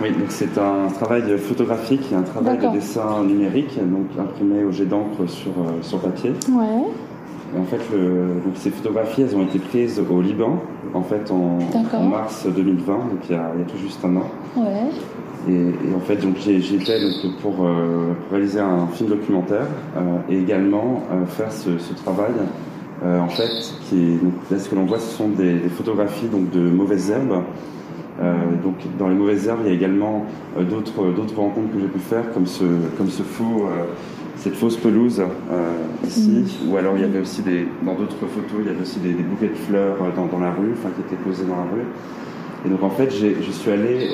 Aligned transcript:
Oui, 0.00 0.10
donc 0.12 0.26
c'est 0.28 0.56
un 0.58 0.88
travail 0.88 1.36
photographique 1.38 2.02
et 2.12 2.14
un 2.14 2.22
travail 2.22 2.58
de 2.58 2.68
dessin 2.68 3.24
numérique, 3.24 3.76
donc 3.78 4.06
imprimé 4.18 4.62
au 4.62 4.70
jet 4.70 4.84
d'encre 4.84 5.26
sur, 5.26 5.50
euh, 5.50 5.82
sur 5.82 5.98
papier. 5.98 6.32
Ouais. 6.50 7.58
en 7.58 7.64
fait, 7.64 7.80
le, 7.92 8.40
donc 8.44 8.54
ces 8.54 8.70
photographies, 8.70 9.22
elles 9.22 9.34
ont 9.34 9.42
été 9.42 9.58
prises 9.58 10.00
au 10.08 10.20
Liban, 10.20 10.60
en 10.94 11.02
fait, 11.02 11.32
en, 11.32 11.58
mars 12.08 12.46
2020, 12.46 12.92
donc 12.94 13.02
il 13.28 13.32
y, 13.32 13.38
a, 13.38 13.50
il 13.54 13.60
y, 13.60 13.62
a, 13.62 13.66
tout 13.66 13.78
juste 13.78 13.98
un 14.04 14.16
an. 14.16 14.30
Ouais. 14.56 14.88
Et, 15.48 15.94
en 15.96 16.00
fait, 16.00 16.16
donc 16.16 16.36
j'y 16.36 16.76
étais 16.76 17.00
donc, 17.00 17.36
pour, 17.42 17.66
euh, 17.66 18.12
pour, 18.22 18.32
réaliser 18.32 18.60
un 18.60 18.86
film 18.92 19.08
documentaire 19.08 19.66
euh, 19.96 20.18
et 20.30 20.38
également 20.38 21.02
faire 21.26 21.50
ce, 21.50 21.76
ce 21.78 21.92
travail. 21.94 22.34
en 23.04 23.28
fait, 23.28 23.50
qui 23.88 23.96
est, 23.96 24.22
donc, 24.22 24.34
là, 24.48 24.58
ce 24.60 24.68
que 24.68 24.76
l'on 24.76 24.84
voit, 24.84 25.00
ce 25.00 25.16
sont 25.16 25.28
des, 25.28 25.54
des, 25.54 25.68
photographies 25.70 26.28
donc, 26.28 26.50
de 26.50 26.60
mauvaises 26.60 27.10
herbes 27.10 27.42
donc 28.62 28.74
dans 28.98 29.08
les 29.08 29.14
mauvaises 29.14 29.46
herbes, 29.46 29.60
il 29.64 29.68
y 29.68 29.70
a 29.70 29.74
également 29.74 30.26
euh, 30.58 30.64
d'autres 30.64 31.12
d'autres 31.12 31.36
rencontres 31.36 31.72
que 31.72 31.80
j'ai 31.80 31.86
pu 31.86 31.98
faire, 31.98 32.32
comme 32.32 32.46
ce 32.46 32.64
comme 32.96 33.08
ce 33.08 33.22
faux 33.22 33.66
euh, 33.66 33.84
cette 34.36 34.54
fausse 34.54 34.76
pelouse 34.76 35.20
ici, 36.06 36.60
ou 36.68 36.76
alors 36.76 36.94
il 36.96 37.00
y 37.00 37.04
avait 37.04 37.18
aussi 37.18 37.42
des 37.42 37.66
dans 37.84 37.94
d'autres 37.94 38.26
photos, 38.26 38.60
il 38.60 38.66
y 38.66 38.70
avait 38.70 38.82
aussi 38.82 39.00
des, 39.00 39.12
bouquets 39.12 39.48
de 39.48 39.54
fleurs 39.54 39.96
dans, 40.14 40.26
dans, 40.26 40.38
la 40.38 40.52
rue, 40.52 40.70
enfin 40.74 40.90
qui 40.94 41.00
étaient 41.00 41.20
posés 41.20 41.44
dans 41.44 41.56
la 41.56 41.62
rue. 41.62 41.86
Et 42.64 42.68
donc 42.68 42.84
en 42.84 42.90
fait, 42.90 43.10
je 43.10 43.50
suis 43.50 43.70
allé 43.72 44.10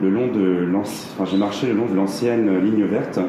le 0.00 0.08
long 0.08 0.28
de 0.28 0.66
enfin 0.74 1.26
j'ai 1.30 1.36
marché 1.36 1.66
le 1.66 1.74
long 1.74 1.84
de 1.84 1.94
l'ancienne 1.94 2.58
ligne 2.64 2.86
verte, 2.86 3.20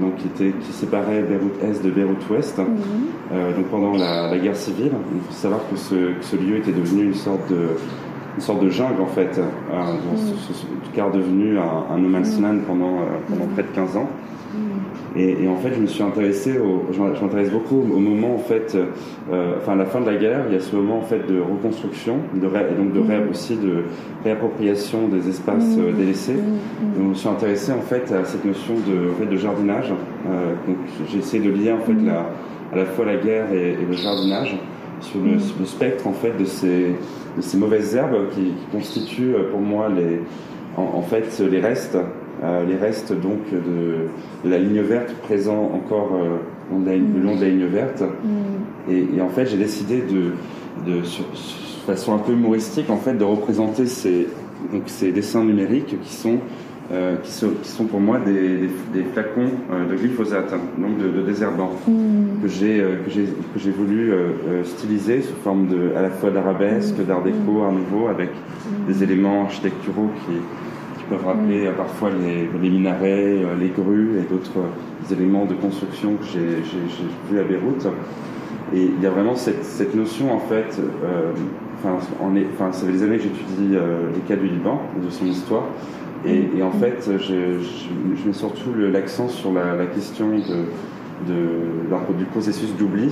donc 0.00 0.14
qui 0.18 0.28
était 0.28 0.56
qui 0.60 0.72
séparait 0.72 1.22
Beyrouth 1.22 1.60
Est 1.60 1.84
de 1.84 1.90
Beyrouth 1.90 2.30
Ouest. 2.30 2.56
Donc 2.56 3.66
pendant 3.72 3.96
la, 3.96 4.30
la 4.30 4.38
guerre 4.38 4.56
civile, 4.56 4.92
il 5.12 5.20
faut 5.22 5.32
savoir 5.32 5.60
que 5.68 5.76
ce, 5.76 5.94
que 5.94 6.24
ce 6.24 6.36
lieu 6.36 6.58
était 6.58 6.70
devenu 6.70 7.02
une 7.02 7.14
sorte 7.14 7.50
de 7.50 7.70
une 8.36 8.40
sorte 8.40 8.62
de 8.62 8.68
jungle 8.68 9.00
en 9.00 9.06
fait, 9.06 9.38
euh, 9.38 10.96
est 10.96 11.16
devenu 11.16 11.58
un, 11.58 11.94
un 11.94 11.98
no 11.98 12.08
man's 12.08 12.40
land 12.40 12.58
pendant, 12.66 12.96
euh, 12.98 13.18
pendant 13.28 13.46
près 13.54 13.62
de 13.62 13.68
15 13.68 13.96
ans. 13.96 14.08
Et, 15.16 15.46
en 15.46 15.56
fait, 15.56 15.72
je 15.74 15.80
me 15.80 15.86
suis 15.86 16.02
intéressé, 16.02 16.58
au, 16.58 16.86
je 16.92 17.00
m'intéresse 17.00 17.50
beaucoup 17.50 17.76
au 17.76 18.00
moment 18.00 18.34
en 18.34 18.38
fait, 18.38 18.76
euh, 19.32 19.52
enfin 19.58 19.72
à 19.72 19.76
la 19.76 19.84
fin 19.84 20.00
de 20.00 20.06
la 20.06 20.16
guerre, 20.16 20.46
il 20.48 20.54
y 20.54 20.56
a 20.56 20.60
ce 20.60 20.74
moment 20.74 20.98
en 20.98 21.02
fait 21.02 21.24
de 21.28 21.40
reconstruction, 21.40 22.16
de 22.34 22.46
et 22.46 22.74
donc 22.74 22.92
de 22.92 23.00
rêve 23.00 23.28
aussi 23.30 23.56
de 23.56 23.84
réappropriation 24.24 25.06
des 25.06 25.28
espaces 25.28 25.76
euh, 25.78 25.92
délaissés. 25.92 26.38
je 26.96 27.02
me 27.02 27.14
suis 27.14 27.28
intéressé 27.28 27.70
en 27.70 27.80
fait 27.80 28.10
à 28.12 28.24
cette 28.24 28.44
notion 28.44 28.74
de, 28.74 29.12
en 29.12 29.14
fait, 29.14 29.26
de 29.26 29.36
jardinage. 29.36 29.92
Euh, 30.28 30.54
donc 30.66 30.78
j'ai 31.08 31.18
essayé 31.18 31.44
de 31.44 31.50
lier 31.50 31.70
en 31.70 31.78
fait 31.78 31.94
la, 32.04 32.26
à 32.72 32.76
la 32.76 32.84
fois 32.84 33.04
la 33.04 33.16
guerre 33.16 33.52
et, 33.52 33.76
le 33.88 33.96
jardinage 33.96 34.56
sur 35.04 35.20
le, 35.20 35.32
le, 35.34 35.66
spectre 35.66 36.06
en 36.06 36.12
fait 36.12 36.36
de 36.38 36.44
ces 36.44 36.94
de 37.36 37.42
ces 37.42 37.56
mauvaises 37.56 37.94
herbes 37.94 38.28
qui, 38.34 38.52
constituent 38.72 39.34
euh, 39.34 39.50
pour 39.50 39.60
moi 39.60 39.88
les, 39.88 40.20
en, 40.76 41.02
fait 41.02 41.38
les 41.40 41.60
restes, 41.60 41.96
euh, 42.42 42.64
les 42.64 42.76
restes 42.76 43.12
donc 43.12 43.50
de, 43.50 44.08
la 44.48 44.58
ligne 44.58 44.80
verte 44.80 45.12
présent 45.22 45.70
encore 45.74 46.10
euh, 46.14 46.38
le 46.72 47.22
long 47.22 47.36
de 47.36 47.40
la 47.40 47.48
ligne 47.48 47.66
verte. 47.66 48.02
Mm. 48.02 48.90
Et, 48.90 49.20
en 49.20 49.28
fait, 49.28 49.46
j'ai 49.46 49.56
décidé 49.56 50.02
de, 50.02 50.32
de 50.90 51.02
sur, 51.02 51.24
façon 51.86 52.14
un 52.14 52.18
peu 52.18 52.32
humoristique 52.32 52.88
en 52.88 52.96
fait 52.96 53.12
de 53.12 53.24
représenter 53.24 53.84
ces, 53.84 54.26
donc, 54.72 54.84
ces 54.86 55.12
dessins 55.12 55.44
numériques 55.44 56.00
qui 56.00 56.12
sont 56.14 56.38
euh, 56.92 57.16
qui, 57.22 57.32
sont, 57.32 57.48
qui, 57.62 57.68
sont, 57.70 57.86
pour 57.86 57.98
moi 57.98 58.18
des, 58.18 58.68
des, 58.92 59.04
flacons 59.14 59.48
euh, 59.72 59.90
de 59.90 59.96
glyphosate, 59.96 60.52
hein, 60.52 60.60
donc 60.76 60.98
de, 60.98 61.08
de 61.08 61.22
désherbant, 61.22 61.70
mm. 61.88 62.42
que 62.42 62.48
j'ai 62.48 62.78
euh, 62.78 62.96
que 63.06 63.10
j'ai 63.58 63.70
voulu 63.70 64.12
styliser 64.64 65.22
sous 65.22 65.34
forme 65.36 65.66
de 65.68 65.94
à 65.96 66.02
la 66.02 66.10
fois 66.10 66.30
d'arabesque, 66.30 66.98
mm. 66.98 67.04
d'art 67.04 67.22
déco, 67.22 67.52
mm. 67.52 67.62
art 67.62 67.72
nouveau, 67.72 68.08
avec 68.08 68.28
mm. 68.28 68.86
des 68.92 69.02
éléments 69.02 69.44
architecturaux 69.44 70.10
qui, 70.26 70.34
qui 70.98 71.04
peuvent 71.08 71.24
rappeler 71.24 71.70
parfois 71.74 72.10
les, 72.10 72.50
les, 72.62 72.68
minarets, 72.70 73.38
les 73.58 73.68
grues 73.70 74.18
et 74.18 74.30
d'autres 74.30 74.60
éléments 75.10 75.46
de 75.46 75.54
construction 75.54 76.16
que 76.16 76.26
j'ai 76.26 77.32
vus 77.32 77.40
à 77.40 77.44
Beyrouth. 77.44 77.86
Et 78.74 78.90
il 78.94 79.02
y 79.02 79.06
a 79.06 79.10
vraiment 79.10 79.36
cette, 79.36 79.64
cette 79.64 79.94
notion 79.94 80.34
en 80.34 80.40
fait, 80.40 80.78
enfin, 81.82 82.72
ça 82.72 82.86
fait 82.86 82.92
des 82.92 83.02
années 83.04 83.16
que 83.16 83.22
j'étudie 83.22 83.74
les 84.14 84.20
cas 84.28 84.36
du 84.36 84.48
Liban, 84.48 84.82
de 85.02 85.08
son 85.08 85.24
histoire. 85.24 85.64
Et, 86.26 86.62
en 86.62 86.72
fait, 86.72 87.10
je, 87.18 87.60
je, 87.60 88.26
mets 88.26 88.32
surtout 88.32 88.72
l'accent 88.74 89.28
sur 89.28 89.52
la, 89.52 89.86
question 89.86 90.38
de, 90.38 91.32
de, 91.32 92.16
du 92.16 92.24
processus 92.24 92.74
d'oubli, 92.76 93.10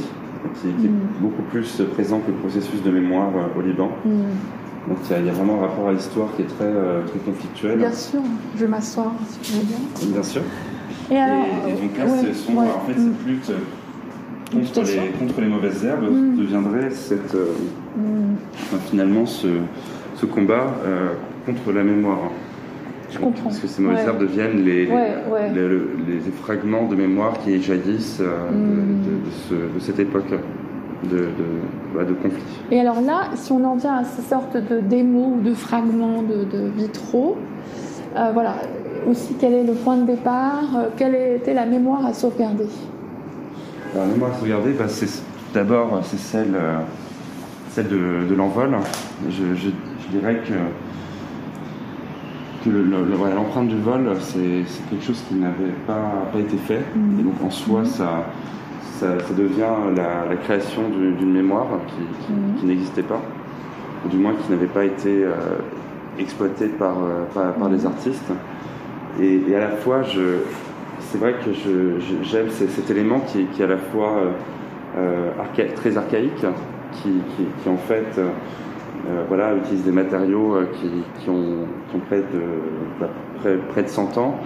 qui, 0.61 0.69
est 0.69 0.89
mm. 0.89 1.21
beaucoup 1.21 1.43
plus 1.43 1.83
présent 1.93 2.21
que 2.21 2.31
le 2.31 2.37
processus 2.39 2.83
de 2.83 2.91
mémoire 2.91 3.31
euh, 3.37 3.59
au 3.59 3.63
Liban. 3.63 3.91
Mm. 4.05 4.89
Donc 4.89 4.99
il 5.11 5.27
y, 5.27 5.29
a 5.29 5.33
vraiment 5.33 5.59
un 5.59 5.67
rapport 5.69 5.89
à 5.89 5.93
l'histoire 5.93 6.29
qui 6.35 6.43
est 6.43 6.47
très, 6.47 6.65
euh, 6.65 7.03
très 7.07 7.19
conflictuel. 7.21 7.79
Bien 7.79 7.93
sûr, 7.93 8.21
je 8.57 8.61
vais 8.61 8.69
m'asseoir 8.69 9.13
si 9.29 9.39
tu 9.39 9.59
veux 9.59 9.65
bien. 9.65 10.13
Bien 10.15 10.23
sûr. 10.23 10.43
Et, 11.11 11.17
alors, 11.17 11.45
donc 11.45 11.99
là, 11.99 12.07
sont, 12.35 12.57
en 12.57 12.81
fait, 12.87 12.95
cette 12.95 12.99
mm. 12.99 13.29
lutte 13.29 13.53
contre 14.51 14.83
les, 14.83 15.09
contre 15.19 15.41
les 15.41 15.47
mauvaises 15.47 15.85
herbes 15.85 16.37
deviendrait 16.37 16.91
cette, 16.91 17.35
euh, 17.35 17.53
finalement 18.91 19.25
ce, 19.27 19.49
ce 20.17 20.27
combat 20.27 20.75
contre 21.47 21.73
la 21.73 21.85
mémoire. 21.85 22.31
Je 23.13 23.19
comprends. 23.19 23.45
Parce 23.45 23.59
que 23.59 23.67
ces 23.67 23.83
mauvaises 23.83 24.07
herbes 24.07 24.21
deviennent 24.21 24.65
les, 24.65 24.87
les, 24.87 26.21
fragments 26.43 26.87
de 26.87 26.97
mémoire 26.97 27.35
qui 27.45 27.63
jaillissent 27.63 28.21
euh, 28.21 28.49
de, 28.51 29.55
mm. 29.55 29.81
cette 29.81 29.99
époque 29.99 30.31
de, 31.11 31.29
bah, 31.95 32.05
de, 32.05 32.15
conflit. 32.15 32.43
Et 32.71 32.81
alors 32.81 33.01
là, 33.01 33.25
si 33.35 33.53
on 33.53 33.63
en 33.65 33.77
vient 33.77 33.97
à 33.97 34.05
ces 34.05 34.23
sortes 34.23 34.57
de 34.57 34.81
démos 34.81 35.39
ou 35.39 35.41
de 35.43 35.53
fragments 35.53 36.23
de, 36.23 36.71
vitraux, 36.77 37.37
euh, 38.17 38.31
voilà, 38.33 38.57
aussi 39.07 39.35
quel 39.39 39.53
est 39.53 39.65
le 39.65 39.75
point 39.75 39.97
de 39.97 40.07
départ, 40.07 40.77
euh, 40.77 40.89
quelle 40.97 41.15
était 41.15 41.55
la 41.55 41.67
mémoire 41.67 42.07
à 42.07 42.15
sauvegarder? 42.15 42.67
La 43.95 44.07
mémoire 44.07 44.33
à 44.33 44.35
sauvegarder, 44.37 44.73
bah, 44.73 44.89
c'est 44.89 45.23
d'abord 45.53 46.01
c'est 46.05 46.19
celle, 46.19 46.57
celle 47.71 47.89
de, 47.89 48.35
l'envol. 48.35 48.75
Je, 49.29 49.55
je, 49.55 49.69
dirais 50.11 50.41
que 50.47 50.55
l'empreinte 52.71 53.69
du 53.69 53.79
vol, 53.79 54.11
c'est 54.21 54.65
quelque 54.91 55.05
chose 55.05 55.23
qui 55.29 55.35
n'avait 55.35 55.75
pas, 55.87 56.29
pas, 56.33 56.39
été 56.39 56.57
fait. 56.57 56.81
Mm. 56.95 57.21
Et 57.21 57.23
donc 57.23 57.35
en 57.45 57.51
soi, 57.51 57.83
mm. 57.83 57.87
ça, 57.87 58.27
ça, 58.99 59.17
devient 59.37 59.97
la, 59.97 60.37
création 60.37 60.83
d'une 60.89 61.33
mémoire 61.33 61.67
qui, 61.89 62.27
qui, 62.59 62.65
mm. 62.65 62.69
n'existait 62.69 63.03
pas, 63.03 63.21
ou 64.05 64.09
du 64.09 64.17
moins 64.17 64.35
qui 64.35 64.51
n'avait 64.51 64.67
pas 64.67 64.85
été 64.85 65.25
euh, 65.25 65.33
exploitée 66.19 66.69
par, 66.69 66.97
euh, 67.03 67.53
par, 67.59 67.69
les 67.69 67.87
artistes. 67.87 68.33
Et, 69.21 69.43
à 69.55 69.61
la 69.61 69.71
fois, 69.77 70.03
c'est 71.01 71.19
vrai 71.19 71.35
que 71.45 71.51
j'aime 72.23 72.51
cet 72.51 72.91
élément 72.91 73.21
qui, 73.21 73.45
qui, 73.47 73.63
est 73.63 73.65
à 73.65 73.69
la 73.69 73.79
fois 73.79 74.15
euh, 74.97 75.31
très 75.77 75.97
archaïque, 75.97 76.47
qui, 77.03 77.69
en 77.69 77.77
fait 77.77 78.21
euh, 79.09 79.25
voilà, 79.27 79.55
utilise 79.57 79.83
des 79.83 79.91
matériaux 79.91 80.55
euh, 80.55 80.67
qui, 80.75 80.89
qui, 81.21 81.29
ont, 81.29 81.67
près, 82.07 82.19
de, 82.19 82.43
bah, 83.01 83.09
près, 83.41 83.57
près, 83.57 83.83
de 83.83 83.89
100 83.89 84.17
ans, 84.17 84.37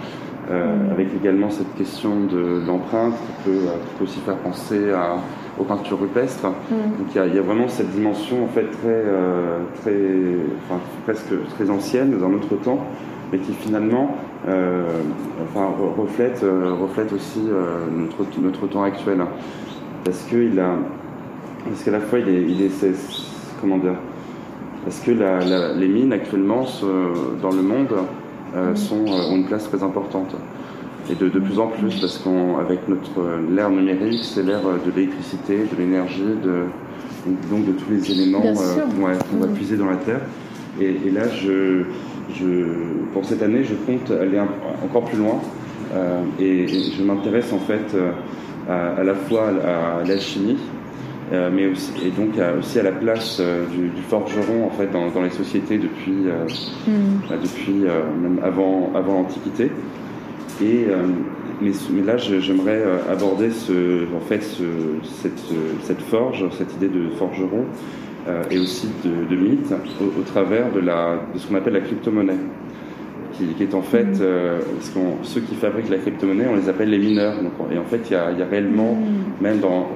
euh, 0.49 0.91
avec 0.91 1.09
également 1.15 1.51
cette 1.51 1.75
question 1.75 2.21
de, 2.25 2.65
l'empreinte 2.65 3.13
qui 3.13 3.49
peut, 3.49 4.03
aussi 4.03 4.19
faire 4.21 4.37
penser 4.37 4.91
à, 4.91 5.17
aux 5.59 5.63
peintures 5.63 5.99
rupestres. 5.99 6.47
Mm. 6.47 6.97
Donc 6.97 7.07
il 7.13 7.33
y, 7.33 7.35
y, 7.35 7.39
a 7.39 7.41
vraiment 7.41 7.67
cette 7.67 7.91
dimension 7.91 8.45
en 8.45 8.47
fait 8.47 8.65
très, 8.81 9.03
très 9.81 9.95
enfin, 10.65 10.81
presque 11.03 11.47
très 11.55 11.69
ancienne 11.69 12.17
d'un 12.17 12.33
autre 12.33 12.55
temps, 12.55 12.79
mais 13.31 13.37
qui 13.37 13.53
finalement 13.53 14.15
enfin, 14.45 15.67
reflète, 15.97 16.43
reflète 16.81 17.13
aussi 17.13 17.41
notre, 17.95 18.41
notre 18.41 18.67
temps 18.67 18.83
actuel. 18.83 19.19
Parce 20.03 20.25
a, 20.31 20.75
parce 21.65 21.83
qu'à 21.83 21.91
la 21.91 21.99
fois 21.99 22.19
il 22.19 22.29
est, 22.29 22.41
il 22.43 22.61
est 22.61 22.71
comment 23.61 23.77
dire, 23.77 23.95
parce 24.87 25.01
que 25.01 25.11
les 25.11 25.87
mines 25.89 26.13
actuellement 26.13 26.65
dans 27.41 27.51
le 27.51 27.61
monde 27.61 27.89
euh, 28.55 28.73
sont, 28.73 29.05
euh, 29.05 29.29
ont 29.29 29.35
une 29.35 29.45
place 29.45 29.67
très 29.67 29.83
importante. 29.83 30.33
Et 31.11 31.15
de, 31.15 31.27
plus 31.27 31.59
en 31.59 31.67
plus, 31.67 31.99
parce 31.99 32.17
qu'avec 32.19 32.87
notre 32.87 33.21
l'ère 33.53 33.69
numérique, 33.69 34.21
c'est 34.23 34.43
l'ère 34.43 34.61
de 34.61 34.91
l'électricité, 34.95 35.57
de 35.57 35.77
l'énergie, 35.77 36.23
de, 36.41 36.63
donc 37.51 37.65
de 37.65 37.73
tous 37.73 37.91
les 37.91 38.11
éléments 38.11 38.41
euh, 38.45 39.17
qu'on 39.29 39.37
va 39.37 39.47
puiser 39.47 39.75
dans 39.75 39.89
la 39.89 39.97
terre. 39.97 40.21
Et, 40.79 41.11
là, 41.11 41.23
je, 41.27 41.83
pour 43.11 43.25
cette 43.25 43.43
année, 43.43 43.65
je 43.65 43.73
compte 43.73 44.09
aller 44.11 44.39
encore 44.85 45.03
plus 45.03 45.17
loin. 45.17 45.41
et, 46.39 46.65
je 46.67 47.03
m'intéresse 47.03 47.51
en 47.51 47.59
fait 47.59 47.93
à, 48.69 49.03
la 49.03 49.15
fois 49.15 49.49
à 49.49 50.07
l'alchimie, 50.07 50.57
euh, 51.33 51.49
mais 51.53 51.67
aussi, 51.67 51.91
et 52.05 52.09
donc 52.09 52.35
aussi 52.57 52.79
à 52.79 52.83
la 52.83 52.93
place 52.93 53.39
euh, 53.41 53.65
du, 53.65 54.01
forgeron 54.07 54.65
en 54.65 54.69
fait 54.69 54.89
dans, 54.91 55.21
les 55.21 55.29
sociétés 55.29 55.77
depuis, 55.77 56.25
euh, 56.25 56.45
mm. 56.87 57.21
bah, 57.29 57.35
depuis 57.41 57.83
même 58.21 58.39
avant, 58.43 58.91
avant 58.95 59.13
l'Antiquité. 59.15 59.71
Et 60.63 60.87
mais, 61.61 61.71
là, 62.03 62.17
j'aimerais 62.17 62.83
aborder 63.11 63.51
ce, 63.51 64.05
en 64.15 64.19
fait 64.21 64.41
ce, 64.41 64.63
cette, 65.03 65.53
cette, 65.83 66.01
forge, 66.01 66.45
cette 66.57 66.73
idée 66.75 66.87
de 66.87 67.09
forgeron 67.09 67.65
et 68.49 68.57
aussi 68.57 68.87
de, 69.05 69.35
mythe 69.35 69.71
au, 70.01 70.21
travers 70.23 70.71
de, 70.71 70.79
la, 70.79 71.19
de 71.33 71.37
ce 71.37 71.47
qu'on 71.47 71.55
appelle 71.55 71.73
la 71.73 71.81
crypto-monnaie, 71.81 72.39
qui, 73.37 73.63
est 73.63 73.73
en 73.73 73.81
fait, 73.81 74.05
mm. 74.05 74.21
euh, 74.21 74.59
ceux 75.23 75.41
qui 75.41 75.55
fabriquent 75.55 75.89
la 75.89 75.97
crypto-monnaie, 75.97 76.45
on 76.49 76.55
les 76.55 76.69
appelle 76.69 76.89
les 76.89 76.97
mineurs. 76.97 77.35
Donc, 77.41 77.53
et 77.71 77.77
en 77.77 77.83
fait, 77.83 78.01
il 78.09 78.13
y 78.13 78.15
a, 78.15 78.45
réellement, 78.49 78.93
mm. 78.93 79.43
même 79.43 79.59
dans, 79.59 79.89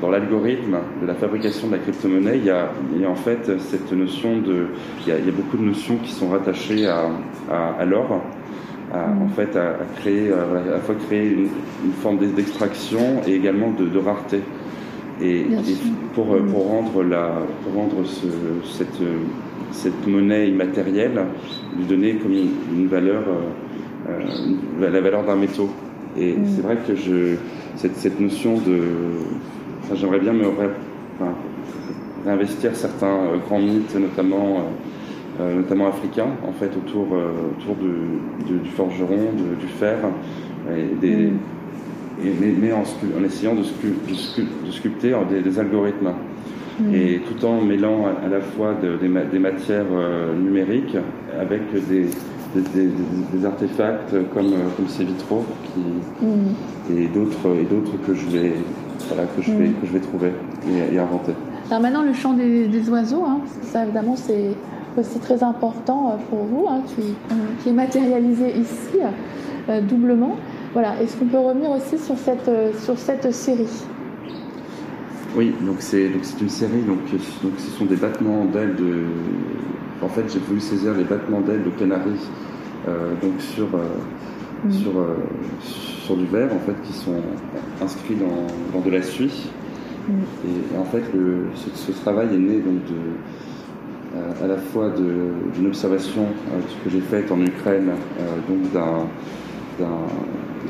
dans, 0.00 0.10
l'algorithme 0.10 0.78
de 1.02 1.06
la 1.06 1.14
fabrication 1.14 1.68
de 1.68 1.72
la 1.72 1.78
crypto-monnaie, 1.78 2.38
il 2.38 2.44
y 2.44 2.50
a, 2.50 2.70
en 3.08 3.14
fait 3.14 3.58
cette 3.58 3.92
notion 3.92 4.38
de, 4.38 4.66
il 5.06 5.12
y, 5.12 5.12
a, 5.12 5.32
beaucoup 5.32 5.56
de 5.56 5.64
notions 5.64 5.96
qui 5.96 6.12
sont 6.12 6.28
rattachées 6.28 6.86
à, 6.86 7.10
à, 7.50 7.84
l'or. 7.84 8.22
Mm. 8.90 9.22
en 9.22 9.28
fait 9.28 9.54
à, 9.56 9.76
créer 10.00 10.32
à 10.32 10.70
la 10.70 10.78
fois 10.78 10.94
créer 10.94 11.30
une, 11.30 11.92
forme 12.00 12.18
d'extraction 12.18 13.20
et 13.26 13.34
également 13.34 13.70
de, 13.72 13.84
de 13.84 13.98
rareté 13.98 14.40
et, 15.20 15.44
pour, 16.14 16.26
pour 16.46 16.68
rendre 16.68 17.02
la 17.02 17.32
pour 17.62 17.74
rendre 17.74 18.06
ce, 18.06 18.26
cette 18.64 19.00
cette 19.72 20.06
monnaie 20.06 20.48
immatérielle, 20.48 21.20
lui 21.76 21.84
donner 21.84 22.14
comme 22.16 22.32
une, 22.32 22.86
valeur, 22.88 23.22
euh, 23.28 24.10
euh, 24.10 24.90
la 24.90 25.00
valeur 25.00 25.24
d'un 25.24 25.36
métaux. 25.36 25.70
Et 26.16 26.32
mm. 26.32 26.46
c'est 26.54 26.62
vrai 26.62 26.78
que 26.86 26.94
je, 26.94 27.36
cette, 27.76 27.96
cette 27.96 28.20
notion 28.20 28.58
de. 28.58 28.80
j'aimerais 29.94 30.20
bien 30.20 30.32
me 30.32 30.46
réinvestir 32.24 32.74
certains 32.74 33.06
euh, 33.06 33.36
grands 33.46 33.60
mythes, 33.60 33.94
notamment, 33.94 34.64
notamment 35.38 35.86
africains, 35.86 36.30
en 36.46 36.52
fait, 36.52 36.70
autour, 36.76 37.06
autour 37.12 37.76
de, 37.76 38.58
du 38.60 38.70
forgeron, 38.70 39.30
du 39.60 39.68
fer, 39.68 39.98
et 40.76 40.96
des, 41.00 41.30
mm. 41.30 42.56
mais, 42.60 42.72
en, 42.72 42.82
en, 42.82 43.24
essayant 43.24 43.54
de, 43.54 43.62
sculpter 44.72 45.14
des 45.30 45.58
algorithmes. 45.60 46.12
Mm. 46.80 46.94
et 46.94 47.20
tout 47.20 47.44
en 47.44 47.60
mêlant 47.60 48.06
à, 48.06 48.28
la 48.28 48.40
fois 48.40 48.74
des, 48.80 49.08
matières 49.38 49.84
euh, 49.90 50.32
numériques 50.36 50.96
avec 51.38 51.62
des, 51.88 52.06
des, 52.54 53.44
artefacts 53.44 54.14
comme, 54.32 54.52
euh, 54.52 54.68
comme 54.76 54.86
ces 54.86 55.04
vitraux 55.04 55.44
qui, 55.64 56.24
mm. 56.24 56.96
et 56.96 57.06
d'autres 57.08 57.48
que 58.06 58.14
je 58.14 58.26
vais 58.26 58.52
voilà, 59.08 59.24
que 59.24 59.42
je 59.42 59.50
vais 59.52 59.68
mm. 59.68 59.74
que 59.74 59.86
je 59.86 59.92
vais 59.92 60.00
trouver 60.00 60.30
et, 60.92 60.98
inventer. 60.98 61.32
Alors 61.68 61.82
maintenant 61.82 62.02
le 62.02 62.12
chant 62.12 62.34
des, 62.34 62.90
oiseaux, 62.90 63.24
hein, 63.26 63.40
ça 63.62 63.82
évidemment 63.82 64.14
c'est 64.14 64.50
aussi 64.96 65.18
très 65.18 65.42
important 65.42 66.10
euh, 66.10 66.16
pour 66.30 66.44
vous, 66.44 66.66
hein, 66.68 66.82
qui, 66.86 67.14
qui, 67.62 67.70
est 67.70 67.72
matérialisé 67.72 68.52
ici 68.56 68.98
doublement. 69.82 70.36
Voilà. 70.72 70.94
Est-ce 71.02 71.16
qu'on 71.16 71.26
peut 71.26 71.38
revenir 71.38 71.70
aussi 71.70 71.98
sur 71.98 72.16
cette 72.16 72.50
sur 72.78 72.96
cette 72.96 73.32
série? 73.32 73.66
Oui, 75.38 75.54
donc 75.60 75.76
c'est 75.78 76.08
donc 76.08 76.24
c'est 76.24 76.40
une 76.40 76.48
série 76.48 76.82
donc 76.82 76.98
donc 77.44 77.52
ce 77.58 77.70
sont 77.70 77.84
des 77.84 77.94
battements 77.94 78.44
d'ailes 78.46 78.74
de 78.74 79.04
en 80.02 80.08
fait 80.08 80.24
j'ai 80.32 80.40
voulu 80.40 80.58
saisir 80.58 80.94
les 80.94 81.04
battements 81.04 81.40
d'ailes 81.40 81.62
de 81.62 81.70
canaries 81.70 82.26
euh, 82.88 83.12
donc 83.22 83.40
sur 83.40 83.68
euh, 83.72 84.66
mm. 84.66 84.72
sur 84.72 84.98
euh, 84.98 85.14
sur 85.62 86.16
du 86.16 86.26
verre 86.26 86.52
en 86.52 86.58
fait 86.58 86.74
qui 86.82 86.92
sont 86.92 87.22
inscrits 87.80 88.16
dans, 88.16 88.48
dans 88.76 88.84
de 88.84 88.90
la 88.90 89.00
suie 89.00 89.48
mm. 90.08 90.12
et, 90.44 90.76
en 90.76 90.84
fait 90.86 91.04
le, 91.14 91.44
ce, 91.54 91.92
travail 91.92 92.34
est 92.34 92.38
né 92.38 92.56
donc 92.56 92.82
de 92.86 94.42
à 94.42 94.48
la 94.48 94.56
fois 94.56 94.90
d'une 94.90 95.66
observation 95.68 96.26
que 96.82 96.90
j'ai 96.90 97.00
faite 97.00 97.30
en 97.30 97.40
Ukraine 97.40 97.92
donc 98.48 98.72
d'un 98.72 99.06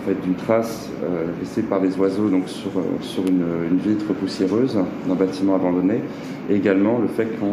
fait, 0.06 0.14
d'une 0.22 0.34
trace 0.34 0.90
euh, 1.02 1.26
laissée 1.40 1.62
par 1.62 1.80
des 1.80 1.96
oiseaux 1.98 2.28
donc 2.28 2.48
sur, 2.48 2.70
euh, 2.76 2.82
sur 3.00 3.26
une, 3.26 3.78
vitre 3.78 4.12
poussiéreuse 4.12 4.76
d'un 5.06 5.14
bâtiment 5.14 5.54
abandonné, 5.54 6.00
et 6.50 6.54
également 6.54 6.98
le 6.98 7.08
fait 7.08 7.24
que 7.24 7.44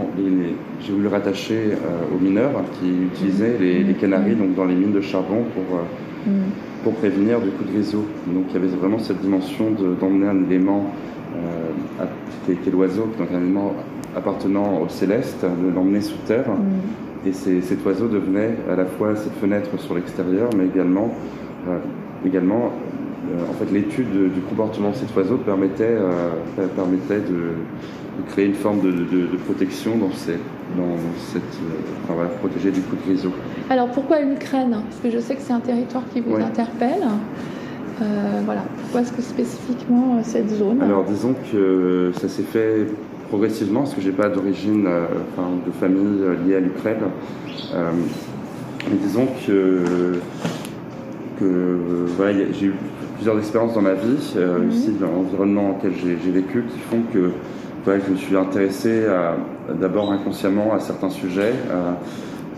j'ai 0.81 0.91
voulu 0.91 1.07
rattacher 1.07 1.71
euh, 1.71 2.15
aux 2.15 2.19
mineurs 2.19 2.51
qui 2.79 2.89
utilisaient 2.89 3.57
les, 3.59 3.83
les, 3.83 3.93
canaris 3.93 4.35
donc 4.35 4.55
dans 4.55 4.65
les 4.65 4.75
mines 4.75 4.93
de 4.93 5.01
charbon 5.01 5.43
pour, 5.53 5.79
mm. 6.25 6.37
pour 6.83 6.93
prévenir 6.93 7.39
du 7.41 7.49
coup 7.49 7.63
de 7.63 7.77
réseau. 7.77 8.05
Donc 8.27 8.45
il 8.49 8.53
y 8.53 8.57
avait 8.57 8.75
vraiment 8.75 8.99
cette 8.99 9.21
dimension 9.21 9.71
d'emmener 9.99 10.27
un 10.27 10.43
élément 10.43 10.91
qui 12.45 12.53
était 12.53 12.71
l'oiseau, 12.71 13.09
donc 13.19 13.27
un 13.33 13.41
élément 13.41 13.73
appartenant 14.15 14.81
au 14.81 14.89
céleste, 14.89 15.43
de 15.43 15.73
l'emmener 15.73 16.01
sous 16.01 16.17
terre. 16.25 16.49
Mm. 16.49 17.27
Et 17.27 17.33
cet 17.33 17.83
oiseau 17.85 18.07
devenait 18.07 18.55
à 18.71 18.75
la 18.75 18.85
fois 18.85 19.15
cette 19.15 19.33
fenêtre 19.41 19.69
sur 19.79 19.95
l'extérieur, 19.95 20.49
mais 20.55 20.65
également 20.65 21.11
également, 22.25 22.71
euh, 23.25 23.49
en 23.49 23.53
fait, 23.53 23.71
l'étude 23.71 24.33
du 24.33 24.41
comportement 24.41 24.91
de 24.91 24.95
cet 24.95 25.15
oiseau 25.15 25.37
permettait, 25.37 25.97
euh, 25.97 26.29
permettait 26.75 27.19
de, 27.19 27.53
créer 28.29 28.45
une 28.45 28.53
forme 28.53 28.81
de, 28.81 29.37
protection 29.45 29.97
dans, 29.97 30.11
cette, 30.11 30.39
dans 30.77 30.95
cette 31.31 31.41
euh, 31.41 32.09
enfin, 32.09 32.27
protéger 32.39 32.71
du 32.71 32.81
coup 32.81 32.95
de 32.95 33.11
réseau. 33.11 33.31
Alors 33.69 33.89
pourquoi 33.89 34.21
l'Ukraine 34.21 34.71
Parce 34.71 35.01
que 35.03 35.09
je 35.09 35.19
sais 35.19 35.35
que 35.35 35.41
c'est 35.41 35.53
un 35.53 35.59
territoire 35.59 36.03
qui 36.13 36.21
vous 36.21 36.35
interpelle. 36.35 37.03
voilà. 38.45 38.63
Pourquoi 38.81 39.01
est-ce 39.01 39.11
que 39.11 39.21
spécifiquement 39.21 40.19
cette 40.23 40.49
zone? 40.49 40.81
Alors 40.81 41.03
disons 41.03 41.35
que 41.51 42.11
ça 42.19 42.29
s'est 42.29 42.43
fait 42.43 42.87
progressivement, 43.27 43.81
parce 43.81 43.95
que 43.95 44.01
j'ai 44.01 44.11
pas 44.11 44.29
d'origine, 44.29 44.87
enfin, 45.33 45.49
de 45.65 45.71
famille 45.71 46.21
liée 46.45 46.55
à 46.55 46.59
l'Ukraine. 46.59 47.03
mais 47.73 48.97
disons 49.01 49.27
que 49.45 50.19
que 51.39 51.77
voilà, 52.17 52.39
j'ai 52.51 52.67
eu 52.67 52.73
plusieurs 53.15 53.37
expériences 53.37 53.73
dans 53.73 53.81
ma 53.81 53.93
vie, 53.93 54.33
euh, 54.35 54.59
mhm. 54.59 54.69
aussi 54.69 54.91
dans 54.99 55.11
l'environnement 55.11 55.69
dans 55.69 55.77
lequel 55.77 55.93
j'ai 56.23 56.31
vécu, 56.31 56.63
qui 56.63 56.79
font 56.79 57.01
que 57.13 57.31
voilà, 57.83 58.03
je 58.05 58.11
me 58.11 58.17
suis 58.17 58.35
intéressé 58.35 59.03
d'abord 59.79 60.11
inconsciemment 60.11 60.73
à 60.73 60.79
certains 60.79 61.11
sujets. 61.11 61.53
Euh, 61.69 61.91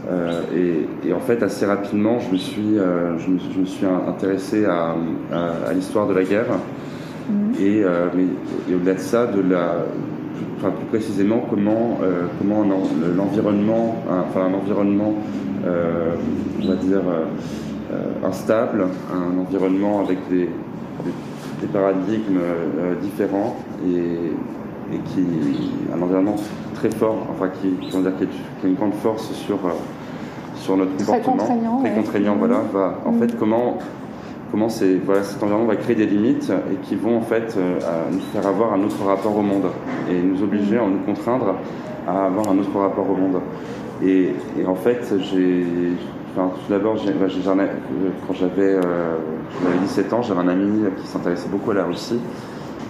euh, 0.09 0.41
et, 0.56 1.09
et, 1.09 1.13
en 1.13 1.19
fait, 1.19 1.44
assez 1.44 1.65
rapidement, 1.65 2.19
je 2.19 2.31
me 2.31 2.38
suis, 2.38 2.75
je 2.75 3.29
me, 3.29 3.38
je 3.53 3.59
me, 3.59 3.65
suis 3.65 3.85
intéressé 3.85 4.63
à, 4.63 4.95
à, 5.68 5.74
l'histoire 5.74 6.07
de 6.07 6.13
la 6.13 6.24
guerre. 6.24 6.45
Mhm. 7.29 7.53
Et, 7.59 7.83
au-delà 8.74 8.94
de 8.94 9.00
ça, 9.00 9.25
de 9.25 9.41
la, 9.41 9.83
enfin, 10.57 10.71
plus 10.71 10.85
précisément 10.85 11.45
comment, 11.50 12.00
comment 12.39 12.65
l'environnement, 13.18 14.01
enfin 14.09 14.45
un 14.45 14.53
environnement, 14.53 15.13
on 16.62 16.68
va 16.68 16.75
dire, 16.75 17.01
euh, 17.07 17.25
instable, 18.24 18.86
un 19.13 19.38
environnement 19.39 20.01
avec 20.01 20.18
des, 20.30 20.50
des, 21.62 21.68
paradigmes 21.68 22.39
euh, 22.39 22.95
différents 23.01 23.56
et, 23.86 24.95
et, 24.95 25.00
qui 25.00 25.25
un 25.94 26.01
environnement 26.01 26.36
très 26.75 26.89
fort, 26.89 27.28
enfin 27.31 27.50
qui, 27.50 27.69
qui, 27.88 27.98
dire, 27.98 28.12
qui, 28.18 28.66
a 28.66 28.69
une 28.69 28.75
grande 28.75 28.94
force 28.94 29.31
sur, 29.34 29.56
euh, 29.56 29.72
sur 30.56 30.78
notre 30.78 30.92
comportement, 30.98 31.38
contraignant, 31.38 31.80
très 31.80 31.94
contraignant, 31.94 32.36
voilà, 32.36 32.62
va, 32.74 33.00
en 33.06 33.12
mm. 33.12 33.19
fait 33.19 33.38
comment 33.38 33.78
comment 34.50 34.67
voilà, 35.06 35.24
cet 35.24 35.44
environnement 35.44 35.67
va 35.67 35.75
créer 35.75 35.96
des 35.96 36.06
limites 36.06 36.50
et 36.72 36.75
qui 36.88 36.96
vont 36.96 37.17
en 37.17 37.22
fait 37.22 37.58
nous 38.10 38.20
faire 38.32 38.48
avoir 38.48 38.72
un 38.72 38.82
autre 38.82 39.03
rapport 39.06 39.36
au 39.38 39.41
monde 39.41 39.65
et 40.10 40.22
nous 40.22 40.41
obliger, 40.41 40.77
mm. 40.77 40.79
à 40.79 40.88
nous 40.88 41.00
contraindre 41.06 41.56
à 42.08 42.27
avoir 42.27 42.50
un 42.50 42.58
autre 42.58 42.77
rapport 42.79 43.10
au 43.10 43.15
monde. 43.15 43.41
Et, 44.06 44.32
et 44.58 44.65
en 44.65 44.75
fait, 44.75 45.13
j'ai 45.20 45.65
tout 46.38 46.70
d'abord, 46.70 46.96
quand 48.27 48.34
j'avais 48.34 48.79
17 49.82 50.13
ans, 50.13 50.22
j'avais 50.22 50.41
un 50.41 50.48
ami 50.48 50.84
qui 51.01 51.08
s'intéressait 51.08 51.50
beaucoup 51.50 51.72
à 51.72 51.75
la 51.75 51.86
Russie. 51.86 52.20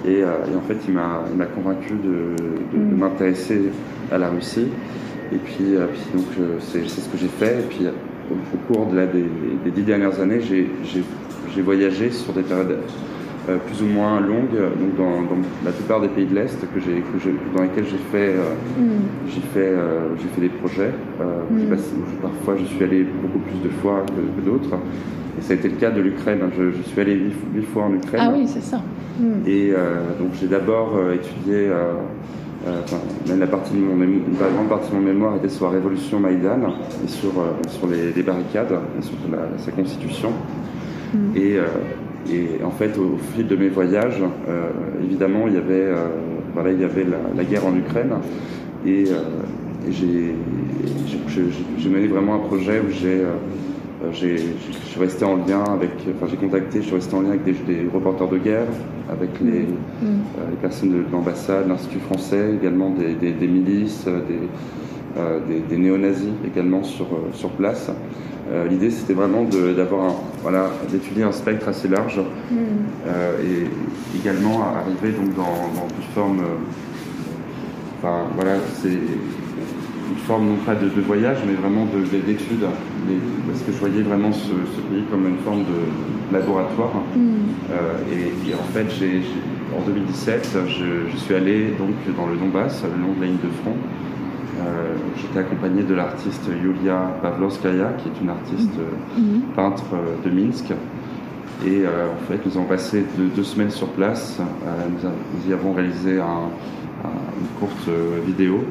Et, 0.06 0.24
euh, 0.24 0.38
en 0.56 0.62
fait, 0.68 0.77
il 0.88 0.94
m'a 0.94 1.46
convaincu 1.56 1.94
de, 1.94 2.77
mm. 2.77 2.98
m'intéresser 2.98 3.72
à 4.12 4.18
la 4.18 4.30
Russie. 4.30 4.68
Et 5.34 5.38
puis, 5.38 5.75
euh, 5.75 5.88
donc, 6.13 6.25
euh, 6.39 6.58
c'est 6.60 6.88
ce 6.88 7.10
que 7.10 7.18
j'ai 7.18 7.27
fait. 7.27 7.60
Et 7.60 7.63
puis, 7.70 7.86
au, 8.32 8.74
cours 8.74 8.88
de 8.88 9.06
des, 9.06 9.72
dix 9.72 9.84
dernières 9.84 10.20
années, 10.20 10.39
j'ai 10.42 11.62
voyagé 11.62 12.12
sur 12.12 12.34
des 12.34 12.44
périodes 12.44 12.72
euh, 12.72 12.82
plus 13.66 13.82
ou 13.82 13.86
moins 13.86 14.20
longue 14.20 14.58
donc 14.80 14.98
dans, 14.98 15.38
la 15.66 15.72
plupart 15.72 16.01
des 16.01 16.08
pays 16.08 16.25
de 16.25 16.36
l'Est 16.36 16.60
que 16.74 16.80
j'ai, 16.80 17.04
dans 17.56 17.63
lesquels 17.63 17.86
j'ai 17.86 17.98
fait, 18.12 18.34
euh, 18.36 18.54
mm. 18.77 19.01
j'ai 19.27 19.42
fait, 19.42 19.60
euh, 19.60 20.16
j'ai 20.18 20.27
fait 20.30 20.42
des 20.42 20.50
projets. 20.50 20.92
Mm. 21.20 21.75
parfois, 22.22 22.56
je 22.58 22.66
suis 22.66 22.84
allé 22.84 23.04
beaucoup 23.04 23.39
plus 23.39 23.60
de 23.63 23.70
fois 23.82 24.04
que, 24.06 24.46
d'autres. 24.46 24.75
Et 25.38 25.42
ça 25.42 25.54
a 25.54 25.56
été 25.56 25.70
le 25.70 25.75
cas 25.75 25.92
de 25.92 26.01
l'Ukraine. 26.01 26.39
Je, 26.58 26.82
suis 26.89 27.00
allé 27.00 27.16
huit, 27.54 27.66
fois 27.66 27.84
en 27.84 27.94
Ukraine. 27.94 28.22
Ah 28.24 28.34
oui, 28.34 28.48
c'est 28.48 28.63
ça. 28.63 28.82
Mm. 29.20 29.48
Et 29.48 29.72
donc 30.20 30.30
j'ai 30.39 30.48
d'abord 30.48 30.94
étudié, 31.13 31.70
même 33.27 33.39
la, 33.39 33.48
partie 33.48 33.74
de 33.74 33.80
mon 33.80 33.98
la 34.00 34.50
grande 34.50 34.70
partie 34.70 34.92
de 34.92 34.96
mon 34.96 35.01
mémoire 35.01 35.36
était 35.36 35.50
sur 35.50 35.66
la 35.66 35.72
révolution 35.72 36.20
Maïdan 36.20 36.74
et 37.04 37.08
sur, 37.08 37.32
sur 37.70 37.88
les, 37.88 38.24
barricades, 38.24 38.80
et 39.00 39.01
sur 39.01 39.16
sa 39.58 39.72
constitution. 39.72 40.30
Et 41.36 41.58
et 42.30 42.64
en 42.64 42.72
fait, 42.72 42.98
au, 42.98 43.18
fil 43.36 43.48
de 43.48 43.56
mes 43.56 43.70
voyages, 43.70 44.22
euh, 44.48 44.70
évidemment, 45.04 45.48
il 45.48 45.54
y 45.54 45.58
avait, 45.58 45.74
euh, 45.74 46.08
voilà, 46.54 46.72
il 46.72 46.82
y 46.82 46.84
avait 46.84 47.06
la, 47.36 47.44
guerre 47.44 47.66
en 47.66 47.76
Ukraine. 47.76 48.12
Et, 48.86 49.06
euh, 49.08 49.22
j'ai 49.90 51.90
mené 51.90 52.08
vraiment 52.08 52.36
un 52.36 52.40
projet 52.40 52.82
où 52.82 52.92
j'ai 52.92 53.24
je 54.12 54.38
suis 54.86 55.00
resté 55.00 55.26
en 55.26 55.38
lien 55.38 55.64
avec, 55.64 55.90
enfin 56.16 56.28
j'ai 56.30 56.38
contacté, 56.38 56.82
je 56.82 56.88
suis 56.88 56.96
resté 56.96 57.16
en 57.16 57.22
lien 57.22 57.30
avec 57.30 57.46
des, 57.46 57.88
reporters 57.92 58.28
de 58.28 58.38
guerre, 58.38 58.68
avec 59.10 59.30
les, 59.42 59.62
mm. 59.62 60.22
les 60.52 60.58
personnes 60.62 60.92
de, 60.92 61.04
l'ambassade, 61.12 61.68
l'Institut 61.68 62.00
français, 62.00 62.54
également 62.60 62.90
des, 62.90 63.14
des, 63.14 63.32
des 63.32 63.48
milices, 63.48 64.06
des, 64.06 64.48
des, 65.48 65.60
des 65.60 65.78
néo-nazis 65.78 66.30
également 66.46 66.84
sur, 66.84 67.08
sur 67.34 67.50
place. 67.50 67.92
L'idée, 68.70 68.92
c'était 68.92 69.14
vraiment 69.14 69.44
d'avoir, 69.44 70.14
voilà, 70.42 70.70
d'étudier 70.90 71.24
un 71.24 71.34
spectre 71.34 71.68
assez 71.68 71.90
large 71.90 72.22
mm. 72.50 72.56
et 73.44 74.18
également 74.18 74.64
arriver 74.64 75.12
donc 75.12 75.36
dans, 75.36 75.44
dans 75.44 75.88
une 75.90 76.14
forme, 76.14 76.42
enfin 77.98 78.28
voilà, 78.36 78.54
c'est 78.82 78.98
une 80.10 80.18
forme 80.26 80.48
non 80.48 80.56
pas 80.66 80.76
de, 80.76 80.88
voyage, 81.02 81.38
mais 81.46 81.54
vraiment 81.54 81.86
d'études, 81.86 82.66
parce 83.48 83.62
que 83.62 83.72
je 83.72 83.78
voyais 83.78 84.02
vraiment 84.02 84.32
ce, 84.32 84.52
pays 84.90 85.04
comme 85.12 85.28
une 85.28 85.38
forme 85.40 85.64
de 85.64 86.34
laboratoire. 86.34 86.94
Mm. 87.16 87.20
Euh, 87.72 88.48
et, 88.48 88.54
en 88.54 88.64
fait, 88.74 88.88
en 89.78 89.82
2017, 89.86 90.58
je, 90.68 91.18
suis 91.18 91.36
allé 91.36 91.74
donc 91.78 91.96
dans 92.16 92.28
le 92.28 92.38
Donbass, 92.38 92.84
le 92.84 93.02
long 93.02 93.14
de 93.14 93.22
la 93.22 93.28
ligne 93.28 93.38
de 93.38 93.50
front. 93.62 93.76
Euh, 94.60 94.96
j'étais 95.18 95.40
accompagné 95.40 95.84
de 95.84 95.94
l'artiste 95.94 96.50
Yulia 96.64 97.12
Pavlovskaya, 97.22 97.94
qui 97.98 98.10
est 98.10 98.22
une 98.22 98.30
artiste 98.30 98.78
mm. 99.18 99.22
Mm. 99.22 99.42
peintre 99.56 99.86
de 100.26 100.30
Minsk. 100.30 100.72
Et 101.66 101.84
euh, 101.86 102.08
en 102.12 102.32
fait, 102.32 102.40
nous 102.46 102.58
avons 102.58 102.68
passé 102.68 103.04
deux, 103.18 103.44
semaines 103.44 103.72
sur 103.72 103.88
place. 103.90 104.40
nous, 104.90 105.50
y 105.50 105.54
avons 105.54 105.74
réalisé 105.74 106.20
une 106.20 107.60
courte 107.60 107.90
vidéo 108.26 108.64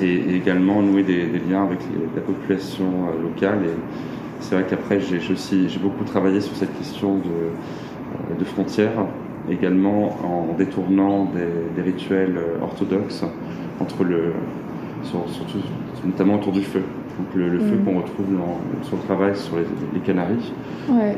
et, 0.00 0.36
également 0.36 0.82
nouer 0.82 1.02
des, 1.02 1.26
liens 1.48 1.64
avec 1.64 1.80
la 2.14 2.22
population 2.22 2.84
euh, 2.84 3.22
locale. 3.22 3.64
Et 3.64 4.40
c'est 4.40 4.54
vrai 4.54 4.64
qu'après, 4.68 5.00
j'ai 5.00 5.78
beaucoup 5.80 6.04
travaillé 6.04 6.40
sur 6.40 6.54
cette 6.56 6.76
question 6.78 7.16
de, 7.16 7.24
euh, 7.24 8.38
de 8.38 8.44
frontières, 8.44 9.06
également 9.50 10.16
en 10.24 10.54
détournant 10.56 11.26
des, 11.26 11.82
rituels 11.82 12.36
euh, 12.36 12.62
orthodoxes 12.62 13.24
entre 13.80 14.04
le, 14.04 14.32
surtout, 15.04 15.58
notamment 16.04 16.36
autour 16.36 16.52
du 16.52 16.62
feu. 16.62 16.82
Donc 17.18 17.34
le, 17.34 17.58
feu 17.58 17.76
mm. 17.76 17.84
qu'on 17.84 17.98
retrouve 17.98 18.26
sur 18.82 18.96
le 18.96 19.02
travail 19.02 19.36
sur 19.36 19.56
les, 19.56 20.00
Canaries. 20.00 20.52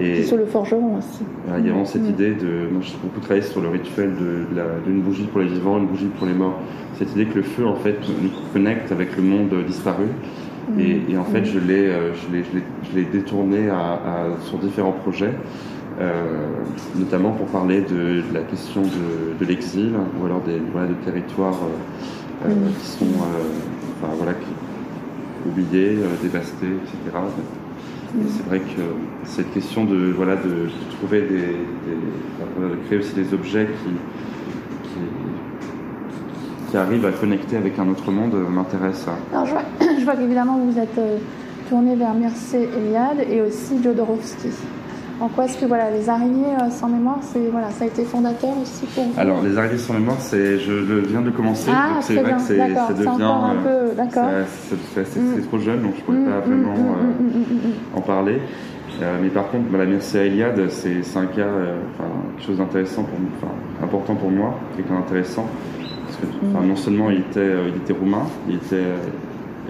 et, 0.01 0.23
sur 0.25 0.37
le 0.37 0.47
forgeron 0.47 0.97
aussi. 0.99 1.23
Il 1.47 1.65
y 1.65 1.69
a 1.69 1.71
vraiment 1.71 1.85
cette 1.85 2.03
mm. 2.03 2.11
idée 2.11 2.31
de. 2.31 2.69
Moi, 2.73 2.81
j'ai 2.81 2.97
beaucoup 3.03 3.21
travaillé 3.21 3.43
sur 3.43 3.61
le 3.61 3.69
rituel 3.69 4.12
d'une 4.85 5.01
bougie 5.01 5.25
pour 5.25 5.41
les 5.41 5.49
vivants, 5.49 5.79
une 5.79 5.87
bougie 5.87 6.11
pour 6.19 6.27
les 6.27 6.35
morts. 6.35 6.59
Cette 6.95 7.12
idée 7.12 7.27
que 7.27 7.37
le 7.37 7.43
feu, 7.43 7.67
en 7.67 7.77
fait, 7.77 7.97
nous 8.23 8.31
connecte 8.53 8.91
avec 8.91 9.17
le 9.17 9.23
monde 9.23 9.55
disparu. 9.67 10.07
Mm. 10.71 10.81
Et, 11.11 11.19
en 11.19 11.25
fait, 11.25 11.45
je 11.45 11.59
l'ai 11.59 13.05
détourné 13.05 13.69
à, 13.69 14.27
sur 14.45 14.59
différents 14.59 14.93
projets. 14.93 15.35
Euh, 16.01 16.49
notamment 16.97 17.33
pour 17.33 17.47
parler 17.49 17.83
de, 17.83 18.23
la 18.33 18.41
question 18.41 18.81
de, 18.81 19.45
l'exil 19.45 19.93
ou 20.19 20.25
alors 20.25 20.41
des 20.41 20.59
voilà, 20.73 20.89
de 20.89 20.95
territoires 21.05 21.59
euh, 21.62 21.77
euh, 22.47 22.71
qui 22.81 22.87
sont 22.87 23.07
enfin, 24.01 24.13
voilà, 24.17 24.35
qui, 24.35 24.47
oubliés, 25.49 25.99
euh, 25.99 26.09
dévastés, 26.23 26.67
etc. 26.67 27.19
Et 28.15 28.25
c'est 28.29 28.47
vrai 28.47 28.59
que 28.59 28.83
cette 29.25 29.53
question 29.53 29.85
de, 29.85 30.13
voilà, 30.13 30.37
de, 30.37 30.69
trouver 30.99 31.23
des, 31.23 31.37
de 31.37 32.77
créer 32.87 32.99
aussi 32.99 33.15
des 33.15 33.33
objets 33.33 33.67
qui, 33.67 33.91
qui, 36.71 36.77
arrivent 36.77 37.07
à 37.07 37.13
connecter 37.13 37.57
avec 37.57 37.79
un 37.79 37.89
autre 37.89 38.11
monde 38.11 38.35
euh, 38.35 38.49
m'intéresse. 38.49 39.07
Alors 39.33 39.47
je 39.47 39.53
vois, 39.53 39.63
je 39.99 40.05
vois 40.05 40.17
qu'évidemment 40.17 40.59
vous 40.59 40.79
êtes 40.79 40.99
euh, 40.99 41.19
tourné 41.69 41.97
vers 41.97 42.15
Mircea 42.15 42.59
Eliade 42.59 43.27
et 43.31 43.41
aussi 43.41 43.83
Jodorowsky. 43.83 44.49
En 45.21 45.28
quoi 45.28 45.45
est-ce 45.45 45.59
que 45.59 45.66
voilà, 45.66 45.90
les 45.90 46.09
araignées 46.09 46.54
euh, 46.61 46.71
sans 46.71 46.88
mémoire, 46.88 47.19
c'est 47.23 47.49
voilà, 47.50 47.71
ça 47.71 47.85
a 47.85 47.87
été 47.87 48.04
fondateur 48.04 48.50
aussi 48.61 48.87
pour 48.87 49.04
vous 49.04 49.21
Alors 49.21 49.42
les 49.42 49.57
araignées 49.57 49.78
sans 49.78 49.95
mémoire, 49.95 50.21
c'est 50.21 50.59
je 50.59 50.73
viens 51.07 51.21
de 51.21 51.31
commencer, 51.31 51.71
ah, 51.73 51.95
donc 51.95 52.02
c'est 52.02 52.14
vrai 52.14 52.33
que 52.33 52.40
c'est 52.40 52.99
devient 52.99 53.31
peu, 53.62 53.95
d'accord. 53.97 54.28
C'est 54.95 55.21
mm. 55.21 55.42
trop 55.49 55.59
jeune, 55.59 55.83
donc 55.83 55.95
je 55.97 56.02
pourrais 56.02 56.19
pas 56.19 56.47
mm, 56.47 56.50
mm, 56.50 56.62
vraiment 56.62 56.75
euh, 56.75 57.97
en 57.97 58.00
parler. 58.00 58.40
Euh, 59.00 59.19
mais 59.23 59.28
par 59.28 59.50
contre, 59.50 59.71
bah, 59.71 59.78
la 59.78 59.87
Mircea 59.87 60.25
Eliade, 60.25 60.69
c'est 60.69 61.00
un 61.16 61.26
cas, 61.26 61.49
quelque 62.37 62.47
chose 62.47 62.59
d'intéressant 62.59 63.04
pour, 63.04 63.49
important 63.83 64.14
pour 64.14 64.31
moi, 64.31 64.59
quelqu'un 64.76 64.95
d'intéressant, 64.95 65.47
parce 66.07 66.19
que 66.19 66.66
non 66.66 66.76
seulement 66.76 67.11
il 67.11 67.21
était, 67.21 67.52
il 67.69 67.76
était 67.76 67.92
roumain, 67.92 68.26
il 68.49 68.57
était 68.57 68.85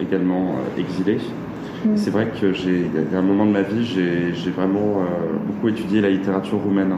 également 0.00 0.54
exilé. 0.78 1.18
Mm. 1.84 1.96
C'est 1.96 2.10
vrai 2.10 2.28
que 2.40 2.52
j'ai, 2.52 2.86
a 3.14 3.18
un 3.18 3.22
moment 3.22 3.46
de 3.46 3.50
ma 3.52 3.62
vie, 3.62 3.84
j'ai 3.84 4.50
vraiment 4.50 5.00
euh, 5.00 5.36
beaucoup 5.46 5.68
étudié 5.68 6.00
la 6.00 6.10
littérature 6.10 6.58
roumaine. 6.58 6.94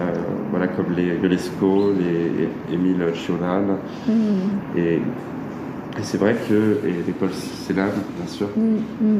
Euh, 0.00 0.14
voilà, 0.50 0.68
comme 0.68 0.92
les 0.96 1.16
Golesco, 1.20 1.92
les 1.92 2.74
Émile 2.74 3.04
Cioran. 3.14 3.78
Mm. 4.06 4.78
Et, 4.78 4.94
et 4.94 6.02
c'est 6.02 6.18
vrai 6.18 6.34
que, 6.48 6.78
et 6.86 7.02
les 7.06 7.12
Paul 7.12 7.30
Celan, 7.30 7.88
bien 8.16 8.26
sûr. 8.26 8.48
Mm, 8.56 9.18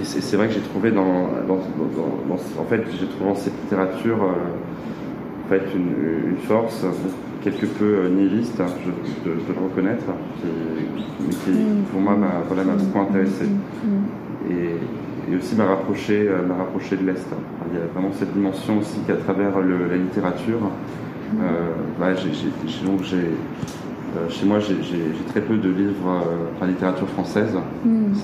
et 0.00 0.04
c'est 0.04 0.36
vrai 0.36 0.48
que 0.48 0.54
j'ai 0.54 0.60
trouvé 0.60 0.90
dans, 0.90 1.28
dans, 1.46 1.56
dans, 1.56 2.34
en 2.34 2.64
fait, 2.64 2.82
j'ai 2.98 3.06
trouvé 3.06 3.30
dans 3.30 3.36
cette 3.36 3.54
littérature 3.62 4.22
euh, 4.22 5.46
en 5.46 5.48
fait 5.48 5.62
une, 5.74 6.30
une 6.30 6.38
force 6.38 6.84
quelque 7.44 7.66
peu 7.66 8.08
nihiliste, 8.08 8.58
hein, 8.58 8.66
je, 8.84 9.30
dois 9.30 9.36
le 9.48 9.68
reconnaître, 9.68 10.06
mais 11.20 11.28
qui 11.28 11.50
pour 11.92 12.00
moi 12.00 12.16
m'a 12.16 12.42
voilà, 12.48 12.64
beaucoup 12.72 12.98
intéressé. 12.98 13.44
Et, 14.50 15.36
aussi 15.36 15.56
m'a 15.56 15.64
rapproché, 15.64 16.28
euh, 16.28 16.42
rapproché 16.56 16.96
de 16.96 17.04
l'Est. 17.06 17.26
Il 17.72 17.78
y 17.78 17.82
a 17.82 17.86
vraiment 17.92 18.12
cette 18.12 18.32
dimension 18.32 18.78
aussi 18.78 18.98
qu'à 19.06 19.16
travers 19.16 19.58
la 19.58 19.96
littérature, 19.96 20.60
euh, 21.40 21.70
donc 22.86 23.00
euh, 23.12 24.28
chez 24.28 24.46
moi 24.46 24.60
j'ai, 24.60 24.76
très 25.30 25.40
peu 25.40 25.56
de 25.56 25.68
livres 25.68 26.22
en 26.60 26.66
littérature 26.66 27.08
française. 27.08 27.54
Mm. 27.84 28.14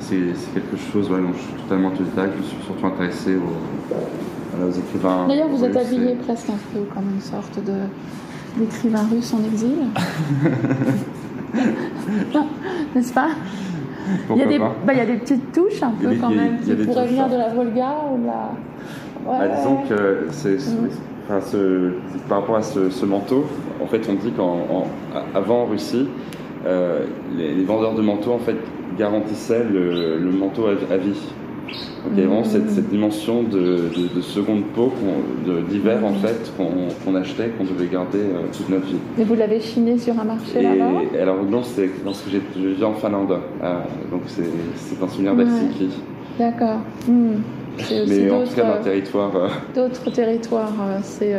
C'est, 0.00 0.16
quelque 0.52 0.76
chose 0.92 1.08
dont 1.08 1.32
je 1.32 1.38
suis 1.38 1.62
totalement 1.62 1.88
autodidacte, 1.88 2.34
je 2.36 2.42
suis 2.42 2.62
surtout 2.64 2.86
intéressé 2.86 3.36
aux, 4.62 4.70
écrivains. 4.70 5.26
D'ailleurs, 5.28 5.48
vous 5.48 5.64
êtes 5.64 5.76
habillé 5.76 6.14
presque 6.14 6.50
un 6.50 6.58
peu 6.72 6.80
comme 6.94 7.10
une 7.14 7.20
sorte 7.20 7.58
de, 7.64 7.86
d'écrivain 8.58 9.06
russe 9.10 9.34
en 9.34 9.44
exil. 9.44 9.76
N'est-ce 12.94 13.12
pas? 13.12 13.28
Il 14.30 14.36
y, 14.36 14.42
a 14.42 14.46
des, 14.46 14.58
bah, 14.58 14.74
il 14.92 14.98
y, 14.98 15.00
a 15.00 15.06
des, 15.06 15.16
petites 15.16 15.52
touches 15.52 15.82
un 15.82 15.92
peu 15.92 16.14
quand 16.20 16.28
même 16.30 16.58
qui 16.60 16.74
pourraient 16.74 17.06
venir 17.06 17.26
de 17.28 17.36
la 17.36 17.48
Volga 17.48 17.94
ou 18.12 18.18
de 18.20 18.26
la. 18.26 18.50
Bah, 19.24 19.48
disons 19.48 19.78
que 19.88 20.26
c'est, 20.30 20.58
enfin, 21.24 21.40
ce, 21.40 21.92
par 22.28 22.40
rapport 22.40 22.56
à 22.56 22.62
ce, 22.62 23.06
manteau, 23.06 23.46
en 23.82 23.86
fait, 23.86 24.06
on 24.10 24.14
dit 24.14 24.32
qu'avant 24.32 25.62
en 25.62 25.66
Russie, 25.66 26.06
euh, 26.66 27.06
les, 27.36 27.64
vendeurs 27.64 27.94
de 27.94 28.02
manteaux 28.02 28.32
en 28.32 28.38
fait 28.38 28.56
garantissaient 28.98 29.64
le, 29.64 30.18
le 30.18 30.30
manteau 30.30 30.66
à, 30.66 30.96
vie. 30.96 31.20
Donc 32.04 32.12
il 32.16 32.20
y 32.20 32.22
a 32.22 32.26
vraiment 32.26 32.44
cette, 32.44 32.70
cette 32.70 32.88
dimension 32.88 33.42
de, 33.42 33.90
de, 34.14 34.20
seconde 34.20 34.64
peau 34.74 34.92
d'hiver 35.68 36.04
en 36.04 36.12
fait 36.12 36.52
qu'on 36.56 37.14
achetait, 37.14 37.48
qu'on 37.50 37.64
devait 37.64 37.86
garder 37.86 38.18
euh, 38.18 38.42
toute 38.52 38.68
notre 38.68 38.86
vie. 38.86 38.98
Mais 39.16 39.24
vous 39.24 39.34
l'avez 39.34 39.60
chiné 39.60 39.98
sur 39.98 40.18
un 40.18 40.24
marché 40.24 40.62
là-bas? 40.62 41.18
Alors 41.20 41.42
non, 41.42 41.62
c'est 41.62 41.88
parce 42.04 42.22
que 42.22 42.30
je 42.30 42.68
vis 42.68 42.84
en 42.84 42.94
Finlande, 42.94 43.32
euh, 43.62 43.80
donc 44.10 44.22
c'est 44.26 44.44
un 45.02 45.08
souvenir 45.08 45.34
d'Helsinki. 45.34 45.88
D'accord. 46.38 46.80
Hmm. 47.08 47.36
Mais 48.08 48.30
en 48.30 48.44
tout 48.44 48.54
cas, 48.54 48.76
dans 48.76 48.82
territoire. 48.82 49.32
D'autres 49.74 50.10
territoires, 50.12 50.72
c'est. 51.02 51.34